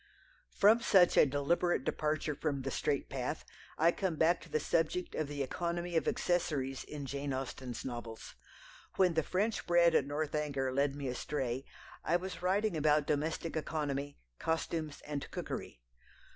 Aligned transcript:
From 0.57 0.79
such 0.79 1.15
a 1.15 1.27
deliberate 1.27 1.83
departure 1.83 2.33
from 2.33 2.63
the 2.63 2.71
straight 2.71 3.07
path 3.07 3.45
I 3.77 3.91
come 3.91 4.15
back 4.15 4.41
to 4.41 4.49
the 4.49 4.59
subject 4.59 5.13
of 5.13 5.27
the 5.27 5.43
economy 5.43 5.95
of 5.95 6.07
accessories 6.07 6.83
in 6.83 7.05
Jane 7.05 7.35
Austen's 7.35 7.85
novels. 7.85 8.33
When 8.95 9.13
the 9.13 9.21
French 9.21 9.67
bread 9.67 9.93
at 9.93 10.07
Northanger 10.07 10.73
led 10.73 10.95
me 10.95 11.07
astray, 11.07 11.65
I 12.03 12.15
was 12.15 12.41
writing 12.41 12.75
about 12.75 13.05
domestic 13.05 13.55
economy, 13.55 14.17
costumes 14.39 15.03
and 15.05 15.29
cookery. 15.29 15.81